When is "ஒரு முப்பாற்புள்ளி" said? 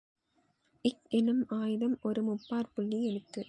2.01-2.99